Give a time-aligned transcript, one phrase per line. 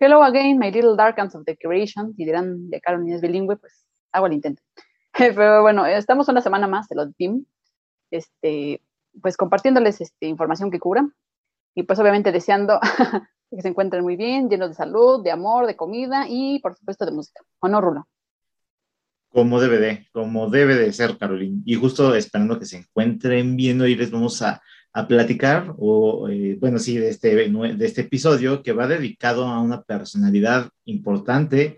[0.00, 2.14] Hello again, my little dark of the creation.
[2.16, 4.62] Y dirán, de Caroline es bilingüe, pues hago el intento.
[5.12, 7.44] Pero bueno, estamos una semana más de los team,
[8.12, 8.80] este,
[9.20, 11.08] pues compartiéndoles este, información que cura.
[11.74, 12.78] Y pues obviamente deseando
[13.50, 17.04] que se encuentren muy bien, llenos de salud, de amor, de comida y por supuesto
[17.04, 17.42] de música.
[17.58, 18.06] ¿O no, Rulo?
[19.30, 21.60] Como debe de, como debe de ser, Caroline.
[21.64, 24.62] Y justo esperando que se encuentren bien, hoy les vamos a,
[24.92, 29.60] a platicar, o eh, bueno, sí, de este, de este episodio que va dedicado a
[29.60, 31.76] una personalidad importante,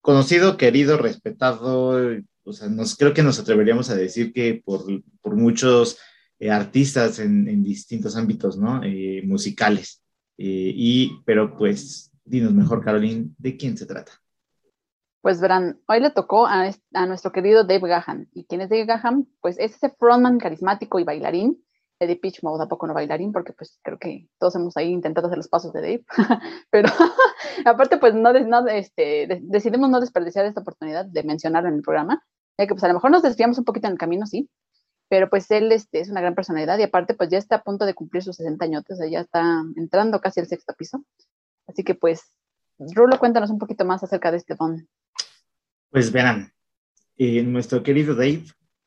[0.00, 1.98] conocido, querido, respetado,
[2.44, 4.84] o sea, nos, creo que nos atreveríamos a decir que por,
[5.20, 5.98] por muchos
[6.38, 8.82] eh, artistas en, distintos ámbitos, ¿no?
[8.84, 10.02] Eh, musicales.
[10.36, 14.12] y, pero pues, dinos mejor, Caroline, ¿de quién se trata?
[15.20, 18.28] Pues verán, hoy le tocó a, a, nuestro querido Dave Gahan.
[18.34, 19.26] ¿Y quién es Dave Gahan?
[19.40, 21.64] Pues es ese frontman carismático y bailarín
[22.06, 25.38] de Pitch Mode, tampoco no bailarín, porque pues creo que todos hemos ahí intentado hacer
[25.38, 26.04] los pasos de Dave.
[26.70, 26.88] Pero
[27.64, 32.24] aparte, pues no, no este, decidimos no desperdiciar esta oportunidad de mencionarlo en el programa,
[32.58, 34.48] ya que pues a lo mejor nos desviamos un poquito en el camino, sí,
[35.08, 37.86] pero pues él este, es una gran personalidad y aparte pues ya está a punto
[37.86, 41.04] de cumplir sus 60 años, o sea, ya está entrando casi al sexto piso.
[41.66, 42.22] Así que pues,
[42.78, 44.88] Rulo, cuéntanos un poquito más acerca de este don.
[45.90, 46.52] Pues verán,
[47.16, 48.44] eh, nuestro querido Dave,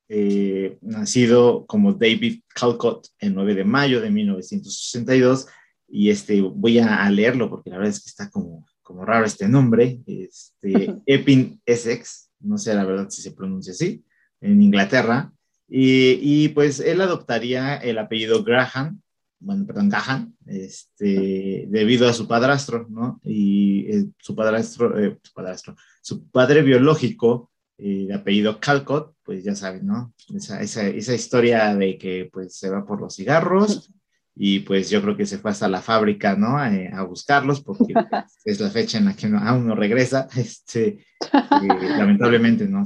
[0.09, 5.47] eh, nacido como David Calcott el 9 de mayo de 1962,
[5.89, 9.47] y este, voy a, leerlo porque la verdad es que está como, como raro este
[9.47, 14.03] nombre, este, Epping Essex, no sé la verdad si se pronuncia así,
[14.41, 15.31] en Inglaterra,
[15.69, 19.01] y, y, pues él adoptaría el apellido Graham,
[19.39, 23.19] bueno, perdón, Gahan, este, debido a su padrastro, ¿no?
[23.23, 29.55] Y eh, su padrastro, eh, su padrastro, su padre biológico de apellido Calcott, pues ya
[29.55, 30.13] saben, ¿no?
[30.33, 33.91] Esa, esa, esa, historia de que pues se va por los cigarros
[34.35, 36.63] y pues yo creo que se fue hasta la fábrica, ¿no?
[36.65, 37.93] Eh, a buscarlos porque
[38.45, 42.83] es la fecha en la que aún no regresa, este, lamentablemente, ¿no?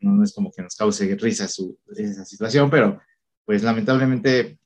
[0.00, 3.00] no, es como que nos cause risa su, esa situación, pero
[3.44, 4.58] pues lamentablemente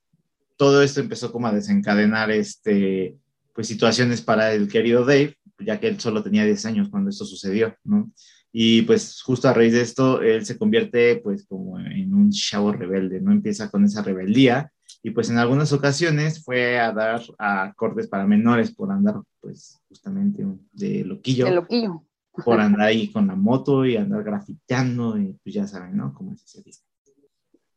[0.57, 3.17] todo esto empezó como a desencadenar este,
[3.53, 7.25] pues situaciones para el querido Dave, ya que él solo tenía 10 años cuando esto
[7.25, 8.11] sucedió, ¿no?
[8.55, 12.71] Y pues justo a raíz de esto, él se convierte pues como en un chavo
[12.71, 13.31] rebelde, ¿no?
[13.31, 14.71] Empieza con esa rebeldía
[15.01, 20.45] y pues en algunas ocasiones fue a dar acordes para menores por andar pues justamente
[20.71, 21.45] de loquillo.
[21.45, 22.03] De loquillo.
[22.45, 26.13] Por andar ahí con la moto y andar grafiteando y pues ya saben, ¿no?
[26.13, 26.63] Cómo es ese.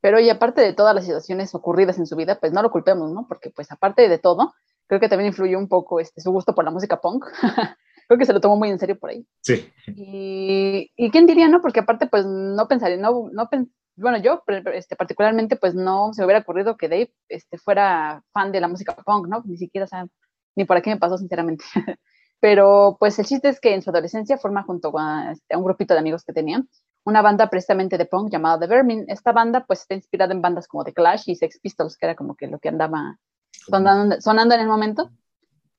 [0.03, 3.11] Pero y aparte de todas las situaciones ocurridas en su vida, pues no lo culpemos,
[3.11, 3.27] ¿no?
[3.27, 4.55] Porque pues aparte de todo,
[4.87, 7.25] creo que también influyó un poco este, su gusto por la música punk.
[8.07, 9.27] creo que se lo tomó muy en serio por ahí.
[9.41, 9.71] Sí.
[9.87, 11.61] Y, y quién diría, ¿no?
[11.61, 13.49] Porque aparte, pues no pensaría, no, no
[13.97, 14.43] bueno, yo
[14.75, 18.69] este, particularmente, pues no se me hubiera ocurrido que Dave este, fuera fan de la
[18.69, 19.43] música punk, ¿no?
[19.47, 20.07] Ni siquiera, o sea,
[20.55, 21.65] ni por aquí me pasó, sinceramente.
[22.41, 25.65] Pero pues el chiste es que en su adolescencia forma junto a, este, a un
[25.65, 26.69] grupito de amigos que tenían
[27.05, 29.05] una banda precisamente de punk llamada The Vermin.
[29.09, 32.17] Esta banda pues está inspirada en bandas como The Clash y Sex Pistols, que era
[32.17, 33.19] como que lo que andaba
[33.53, 35.11] sonando, sonando en el momento.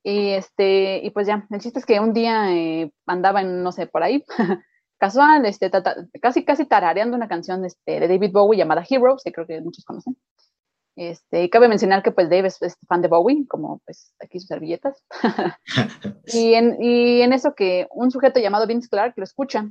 [0.07, 3.73] Y, este, y pues ya, el chiste es que un día eh, andaba en, no
[3.73, 4.23] sé, por ahí,
[4.97, 5.69] casual, este,
[6.21, 9.83] casi, casi tarareando una canción este, de David Bowie llamada Heroes, que creo que muchos
[9.83, 10.15] conocen.
[10.95, 14.47] Este, y cabe mencionar que pues Dave es, fan de Bowie, como pues aquí sus
[14.47, 15.03] servilletas.
[16.27, 19.69] y, en, y en eso que un sujeto llamado Vince Clark lo escucha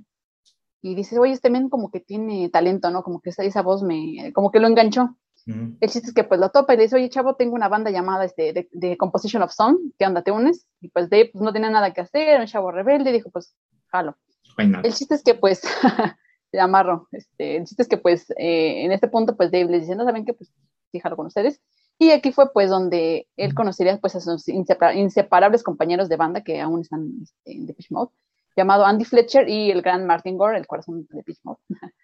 [0.82, 3.02] y dice, oye, este men como que tiene talento, ¿no?
[3.02, 5.16] Como que esa, esa voz me, como que lo enganchó.
[5.46, 7.90] El chiste es que pues lo topa y le dice, oye, chavo, tengo una banda
[7.92, 10.66] llamada este, de, Composition of Song, ¿qué onda, te unes?
[10.80, 13.54] Y pues Dave pues, no tenía nada que hacer, un chavo rebelde, y dijo, pues,
[13.86, 14.16] jalo.
[14.58, 15.60] El chiste es que pues,
[16.50, 19.80] se amarro, este, el chiste es que pues, eh, en este punto pues Dave le
[19.80, 20.52] dice, no saben qué, pues,
[20.90, 21.60] sí, jalo con ustedes.
[21.98, 26.60] Y aquí fue pues donde él conocería pues a sus inseparables compañeros de banda que
[26.60, 28.10] aún están este, en Depeche Mode,
[28.56, 31.60] llamado Andy Fletcher y el gran Martin Gore, el corazón de Depeche Mode.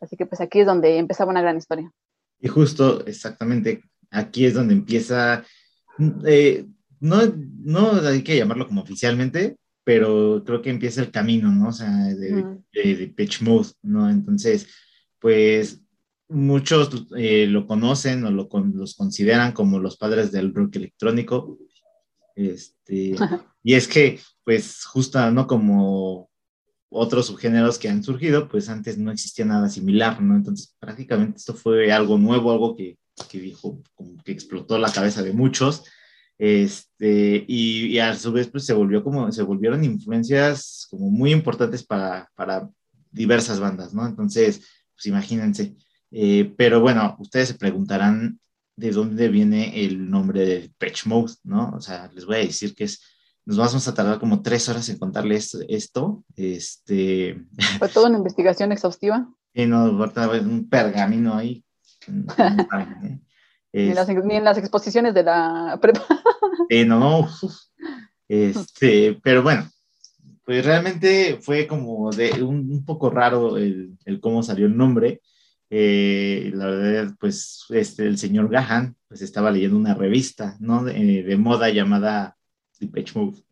[0.00, 1.90] Así que pues aquí es donde empezaba una gran historia.
[2.40, 5.44] Y justo, exactamente, aquí es donde empieza,
[6.26, 6.66] eh,
[7.00, 7.20] no,
[7.62, 11.68] no hay que llamarlo como oficialmente, pero creo que empieza el camino, ¿no?
[11.68, 14.08] O sea, de, de, Pitch Mode, ¿no?
[14.10, 14.68] Entonces,
[15.18, 15.82] pues
[16.28, 21.58] muchos eh, lo conocen o lo, los consideran como los padres del rock electrónico.
[22.36, 23.16] Este,
[23.62, 25.46] y es que, pues, justo, ¿no?
[25.46, 26.29] Como
[26.90, 30.34] otros subgéneros que han surgido, pues antes no existía nada similar, ¿no?
[30.34, 32.98] Entonces, prácticamente esto fue algo nuevo, algo que,
[33.28, 35.84] que dijo, como que explotó la cabeza de muchos,
[36.36, 41.32] este, y, y, a su vez, pues se volvió como, se volvieron influencias como muy
[41.32, 42.68] importantes para, para
[43.10, 44.06] diversas bandas, ¿no?
[44.06, 44.62] Entonces,
[44.94, 45.76] pues imagínense.
[46.10, 48.40] Eh, pero bueno, ustedes se preguntarán
[48.74, 51.72] de dónde viene el nombre de Patch Mode, ¿no?
[51.76, 53.02] O sea, les voy a decir que es
[53.50, 56.22] nos vamos a tardar como tres horas en contarle esto.
[56.36, 57.42] Este...
[57.80, 59.28] Fue toda una investigación exhaustiva.
[59.52, 61.64] Y no, un pergamino ahí.
[63.72, 63.90] Ni,
[64.36, 66.06] en las exposiciones de la prepa.
[66.86, 67.28] No, no.
[68.28, 69.68] Este, pero bueno,
[70.44, 75.20] pues realmente fue como de un, poco raro el, cómo salió el nombre.
[75.68, 80.84] Eh, la verdad, pues este, el señor Gahan pues estaba leyendo una revista, ¿no?
[80.84, 82.36] De, moda llamada
[82.80, 83.42] Depeche Mode.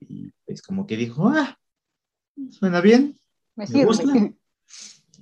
[0.00, 1.58] Y pues como que dijo, ah,
[2.50, 3.18] suena bien.
[3.54, 4.12] Me, gusta.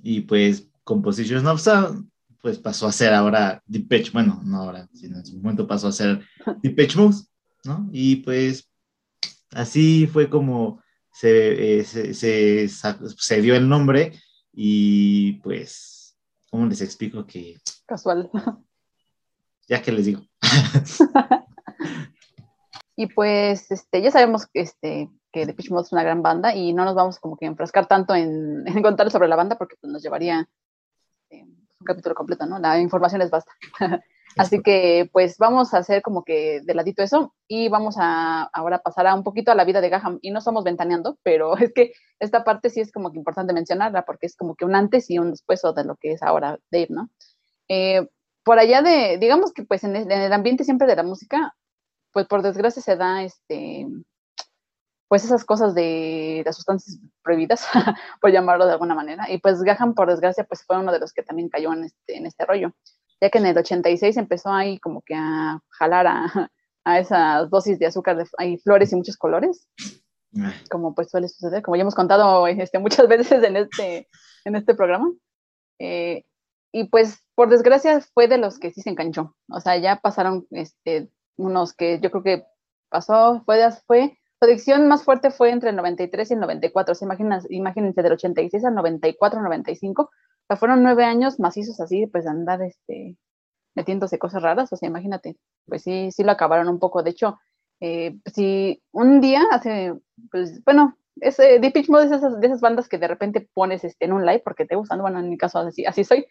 [0.01, 2.09] Y pues Compositions of Sound,
[2.41, 5.91] pues pasó a ser ahora Depeche, bueno, no ahora, sino en su momento pasó a
[5.91, 6.25] ser
[6.63, 7.17] Depeche Mode,
[7.63, 7.87] ¿no?
[7.91, 8.67] Y pues
[9.51, 10.81] así fue como
[11.13, 14.13] se, eh, se, dio el nombre
[14.53, 16.17] y pues,
[16.49, 17.59] ¿cómo les explico que...
[17.85, 18.29] Casual.
[19.67, 20.21] Ya que les digo.
[23.01, 26.71] y pues, este, ya sabemos este, que The Pitch Mode es una gran banda y
[26.71, 29.91] no nos vamos como que enfrascar tanto en, en contarles sobre la banda porque pues,
[29.91, 30.47] nos llevaría
[31.27, 32.59] este, un capítulo completo, ¿no?
[32.59, 33.51] La información es basta.
[34.37, 38.83] Así que pues vamos a hacer como que de ladito eso y vamos a ahora
[38.83, 41.73] pasar a un poquito a la vida de Gaham y no somos ventaneando, pero es
[41.73, 45.09] que esta parte sí es como que importante mencionarla porque es como que un antes
[45.09, 47.09] y un después de lo que es ahora Dave, ¿no?
[47.67, 48.07] Eh,
[48.43, 51.55] por allá de, digamos que pues en el, ambiente siempre de la música,
[52.11, 53.87] pues por desgracia se da este,
[55.07, 57.67] pues esas cosas de las sustancias prohibidas,
[58.21, 61.13] por llamarlo de alguna manera, y pues Gaham por desgracia pues fue uno de los
[61.13, 62.73] que también cayó en este, en este rollo
[63.21, 66.25] ya que en el 86 empezó ahí como que a jalar a,
[66.83, 69.67] a esas dosis de azúcar, de, hay flores y muchos colores,
[70.39, 70.53] ah.
[70.69, 74.09] como pues suele suceder, como ya hemos contado este, muchas veces en este,
[74.43, 75.13] en este programa.
[75.79, 76.25] Eh,
[76.73, 80.47] y pues por desgracia fue de los que sí se enganchó, o sea, ya pasaron
[80.51, 81.09] este,
[81.41, 82.45] unos que yo creo que
[82.89, 86.95] pasó, fue, fue su adicción más fuerte fue entre el 93 y el 94, o
[86.95, 87.07] sea,
[87.49, 90.09] imagínense del 86 al 94, 95,
[90.51, 93.17] sea, fueron nueve años macizos así, pues de andar este,
[93.75, 97.03] metiéndose cosas raras, o sea, imagínate, pues sí, sí lo acabaron un poco.
[97.03, 97.39] De hecho,
[97.79, 99.93] eh, si un día hace,
[100.29, 104.05] pues bueno, es, Deep Pitch Mode es de esas bandas que de repente pones este,
[104.05, 106.25] en un live porque te gustan, bueno, en mi caso así, así soy.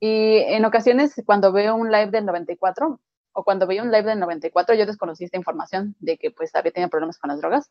[0.00, 3.00] Y en ocasiones cuando veo un live del 94
[3.32, 6.72] o cuando veía un live del 94 yo desconocí esta información de que pues había
[6.72, 7.70] tenido problemas con las drogas.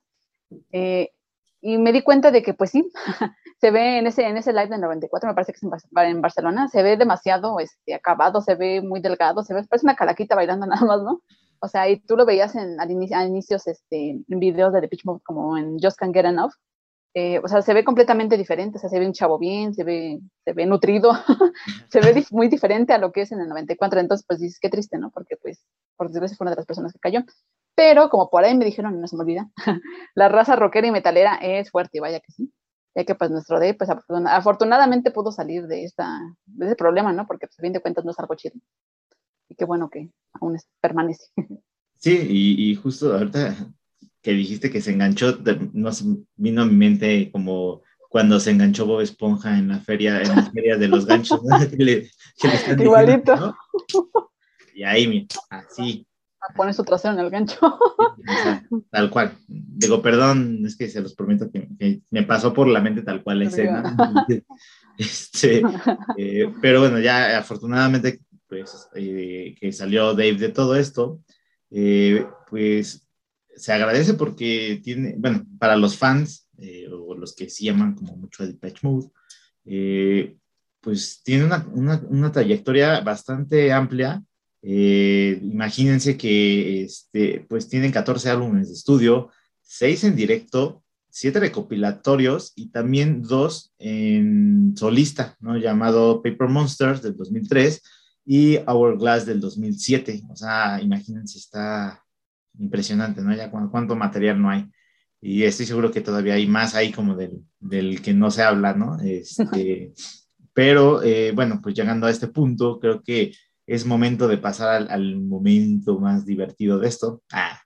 [0.71, 1.11] Eh,
[1.61, 2.91] y me di cuenta de que pues sí,
[3.61, 6.67] se ve en ese, en ese live del 94, me parece que es en, Barcelona,
[6.67, 10.65] se ve demasiado este, acabado, se ve muy delgado, se ve, parece una calaquita bailando
[10.67, 11.21] nada más, ¿no?
[11.59, 14.81] O sea, y tú lo veías en, al inicio, a inicios este, en videos de
[14.81, 16.53] The Pitch Mode como en Just Can't Get Enough.
[17.13, 19.83] Eh, o sea, se ve completamente diferente, o sea, se ve un chavo bien, se
[19.83, 21.11] ve, se ve nutrido,
[21.89, 23.99] se ve muy diferente a lo que es en el 94.
[23.99, 25.11] Entonces, pues dices, qué triste, ¿no?
[25.11, 25.65] Porque, pues,
[25.97, 27.23] por desgracia fue una de las personas que cayó.
[27.75, 29.49] Pero, como por ahí me dijeron, no se me olvida,
[30.15, 32.53] la raza rockera y metalera es fuerte, vaya que sí
[32.95, 37.25] ya que pues nuestro D, pues afortunadamente pudo salir de, esta, de ese problema, ¿no?
[37.25, 38.55] Porque pues a fin de cuentas no es algo chido.
[39.49, 41.25] Y qué bueno que aún permanece.
[42.03, 43.55] Sí, y, justo ahorita
[44.21, 45.39] que dijiste que se enganchó,
[45.73, 46.03] nos
[46.35, 50.51] vino a mi mente como cuando se enganchó Bob Esponja en la feria, en la
[50.51, 51.57] feria de los ganchos, ¿no?
[52.83, 53.56] Igualito.
[54.73, 56.06] Y ahí, así,
[56.56, 57.79] pone su trasero en el gancho.
[58.89, 59.38] tal cual.
[59.47, 63.39] Digo, perdón, es que se los prometo que, me pasó por la mente tal cual
[63.39, 63.95] la escena.
[64.98, 65.62] Este,
[66.17, 71.22] eh, pero bueno, ya afortunadamente, pues, eh, que salió Dave de todo esto,
[71.69, 73.07] eh, pues
[73.55, 76.48] se agradece porque tiene, bueno, para los fans
[76.91, 79.10] o los que sí aman como mucho a Depeche Mode,
[80.79, 84.24] pues tiene una, una, una trayectoria bastante amplia
[84.63, 89.31] eh, imagínense que este, pues tienen 14 álbumes de estudio,
[89.62, 95.58] 6 en directo, 7 recopilatorios y también 2 en solista, ¿no?
[95.58, 97.81] Llamado Paper Monsters del 2003
[98.25, 100.24] y Hourglass del 2007.
[100.29, 102.00] O sea, imagínense, está
[102.58, 103.36] impresionante, ¿no?
[103.36, 104.70] Ya cuánto material no hay.
[105.22, 108.74] Y estoy seguro que todavía hay más ahí como del, del que no se habla,
[108.74, 109.00] ¿no?
[109.00, 109.93] Este,
[110.53, 113.34] pero eh, bueno, pues llegando a este punto, creo que
[113.67, 117.22] es momento de pasar al, momento más divertido de esto.
[117.31, 117.62] Ah,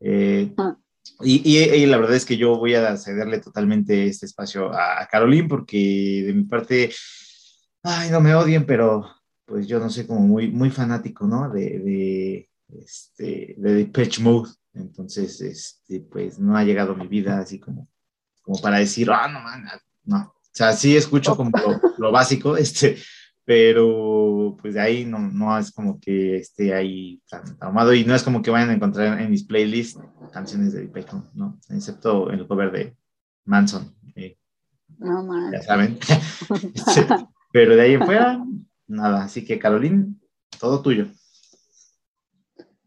[0.00, 0.76] eh, ah.
[1.22, 5.48] y, la verdad es que yo voy a cederle totalmente este espacio a, a Caroline
[5.48, 6.90] porque de mi parte,
[7.82, 9.06] ay, no me odien, pero
[9.44, 11.50] pues yo no sé, como muy, muy fanático, ¿no?
[11.50, 12.48] De, de,
[12.82, 14.50] este, de Depeche Mode.
[14.72, 17.88] Entonces, este, pues no ha llegado mi vida así como,
[18.42, 19.64] como para decir, ah, no, man,
[20.04, 20.18] no.
[20.18, 22.96] O sea, sí escucho como lo, lo básico, este,
[23.44, 28.14] pero pues de ahí no, no es como que esté ahí tan amado y no
[28.14, 30.00] es como que vayan a encontrar en mis playlists
[30.32, 31.60] canciones de Deep ¿no?
[31.68, 32.96] Excepto el cover de
[33.44, 33.94] Manson.
[34.16, 34.38] Eh,
[34.98, 35.52] no, man.
[35.52, 35.98] Ya saben.
[37.52, 38.44] pero de ahí en fuera,
[38.86, 39.24] nada.
[39.24, 40.20] Así que, Carolín,
[40.58, 41.06] todo tuyo.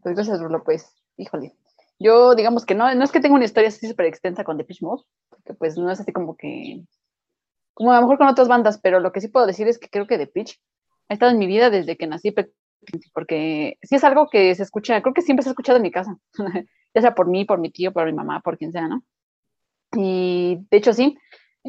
[0.08, 1.54] Pues gracias, Rulo, pues, híjole.
[2.00, 4.86] Yo, digamos que no, no es que tenga una historia así súper extensa con Depeche
[4.86, 6.86] Mode, porque pues no es así como que
[7.74, 9.90] como a lo mejor con otras bandas, pero lo que sí puedo decir es que
[9.90, 10.62] creo que The Pitch
[11.10, 12.34] ha estado en mi vida desde que nací,
[13.14, 15.92] porque sí es algo que se escucha, creo que siempre se ha escuchado en mi
[15.92, 16.18] casa,
[16.96, 19.04] ya sea por mí, por mi tío, por mi mamá, por quien sea, ¿no?
[19.92, 21.18] Y de hecho sí,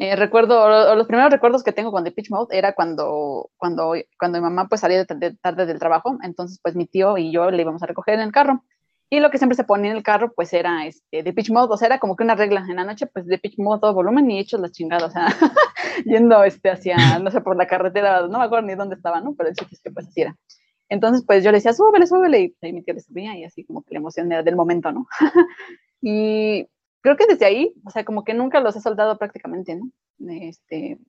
[0.01, 4.37] eh, recuerdo, los primeros recuerdos que tengo con The Pitch Mode era cuando, cuando, cuando
[4.37, 7.61] mi mamá pues salía de tarde del trabajo, entonces pues mi tío y yo le
[7.61, 8.63] íbamos a recoger en el carro.
[9.09, 11.73] Y lo que siempre se ponía en el carro, pues era este, de pitch mode,
[11.73, 13.93] o sea, era como que una regla en la noche, pues de pitch mode todo
[13.93, 15.27] volumen y hechos las chingadas, o sea,
[16.05, 19.33] yendo este, hacia, no sé, por la carretera, no me acuerdo ni dónde estaba, ¿no?
[19.35, 20.37] Pero el es que pues así era.
[20.89, 23.65] Entonces, pues yo le decía, súbele, súbele, y ahí mi tío le subía y así
[23.65, 25.07] como que la emoción era del momento, ¿no?
[26.01, 26.67] y
[27.01, 29.91] creo que desde ahí, o sea, como que nunca los he soltado prácticamente, ¿no?
[30.29, 30.99] Este,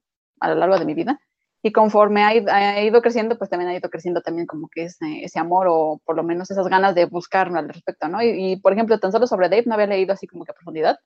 [0.40, 1.20] a lo largo de mi vida
[1.62, 5.38] y conforme ha, ido creciendo, pues también ha ido creciendo también como que ese, ese
[5.38, 8.23] amor o por lo menos esas ganas de buscar al respecto, ¿no?
[8.23, 10.99] Y, por ejemplo, tan solo sobre Dave no había leído así como que a profundidad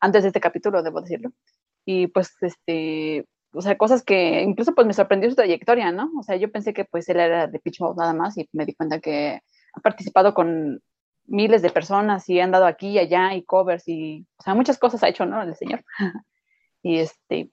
[0.00, 1.30] antes de este capítulo, debo decirlo.
[1.84, 6.10] Y pues, este, o sea, cosas que incluso pues me sorprendió su trayectoria, ¿no?
[6.18, 8.74] O sea, yo pensé que pues él era de Pitch nada más y me di
[8.74, 9.40] cuenta que
[9.74, 10.80] ha participado con
[11.28, 14.78] miles de personas y ha andado aquí y allá y covers y, o sea, muchas
[14.78, 15.42] cosas ha hecho, ¿no?
[15.42, 15.84] El señor.
[16.82, 17.50] y este,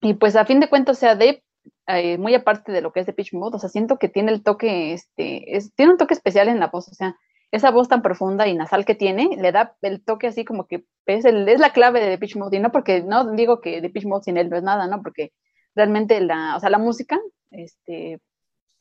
[0.00, 1.44] y pues a fin de cuentas, sea, Dave
[1.86, 4.32] eh, muy aparte de lo que es de Pitch Mode, o sea, siento que tiene
[4.32, 7.16] el toque, este, es, tiene un toque especial en la voz, o sea,
[7.50, 10.84] esa voz tan profunda y nasal que tiene, le da el toque así como que
[11.06, 14.06] es, es la clave de Pitch Mode, y no porque, no digo que de Pitch
[14.06, 15.02] Mode sin él no es nada, ¿no?
[15.02, 15.32] Porque
[15.74, 17.18] realmente la, o sea, la música,
[17.50, 18.20] este,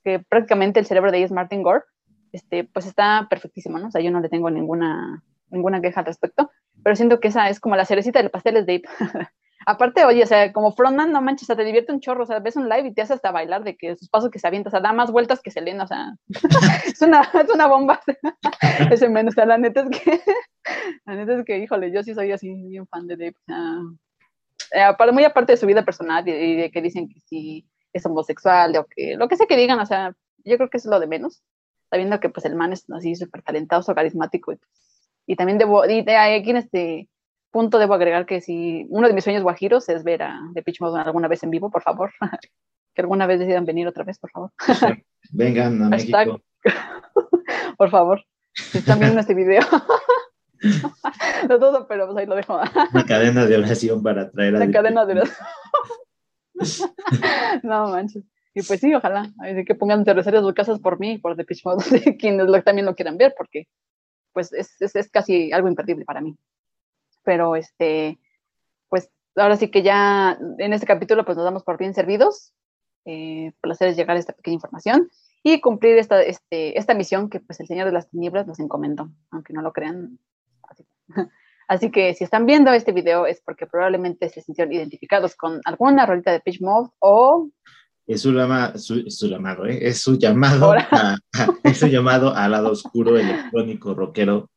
[0.04, 1.84] que prácticamente el cerebro de ella es Martin Gore,
[2.32, 3.88] este, pues está perfectísimo, ¿no?
[3.88, 6.52] O sea, yo no le tengo ninguna, ninguna queja al respecto,
[6.84, 8.84] pero siento que esa es como la cerecita del pastel es Dave.
[9.66, 12.26] Aparte, oye, o sea, como frontman, no manches, o sea, te divierte un chorro, o
[12.26, 14.48] sea, ves un live y te hace hasta bailar de que sus pasos que se
[14.48, 16.16] avienta, o sea, da más vueltas que Selena, o sea,
[16.88, 18.00] es, una, es una bomba
[18.92, 20.22] ese menos, la neta es que,
[21.06, 25.12] la neta es que, híjole, yo sí soy así bien fan de Dave, o eh,
[25.12, 28.86] muy aparte de su vida personal y, de que dicen que sí es homosexual, o
[28.86, 31.44] que, lo que sea que digan, o sea, yo creo que es lo de menos,
[31.90, 34.70] sabiendo que pues el man es así súper talentoso, carismático, y, pues,
[35.28, 37.10] y también debo, y de aquí en este
[37.52, 40.82] punto debo agregar que si uno de mis sueños guajiros es ver a The Pitch
[40.82, 42.12] Mode alguna vez en vivo, por favor.
[42.94, 44.52] que alguna vez decidan venir otra vez, por favor.
[45.32, 46.42] Vengan a México.
[47.78, 49.62] por favor, si están viendo este video.
[51.50, 52.60] no todo, pero pues ahí lo dejo.
[52.94, 54.58] Una cadena de oración para traer a...
[54.58, 55.48] Una cadena de oración.
[57.64, 58.24] no manches.
[58.60, 59.32] Y pues sí, ojalá.
[59.42, 62.96] Hay que pongan cervecerías sus casas por mí, por The Pitch Mode, quienes también lo
[62.96, 63.68] quieran ver, porque
[64.34, 66.38] pues es, es, es casi algo imperdible para mí
[67.30, 68.20] pero este,
[68.90, 72.54] pues ahora sí que ya en este capítulo pues nos damos por bien servidos.
[73.06, 75.10] Eh, placer es llegar a esta pequeña información
[75.44, 79.12] y cumplir esta, este, esta misión que pues el Señor de las Tinieblas nos encomendó,
[79.30, 80.18] aunque no lo crean.
[81.68, 81.92] Así.
[81.92, 86.32] que si están viendo este video es porque probablemente se sintieron identificados con alguna rolita
[86.32, 87.50] de Pitch Mode o...
[88.10, 88.32] Es su,
[89.08, 89.88] su, llamado, ¿eh?
[89.88, 90.74] es su llamado,
[91.64, 94.50] es su llamado al lado oscuro electrónico rockero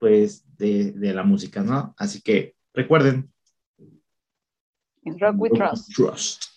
[0.00, 1.94] pues, de, de, la música, ¿no?
[1.96, 3.32] Así que recuerden.
[5.04, 5.94] In Rock We Trust.
[5.94, 6.53] Trust.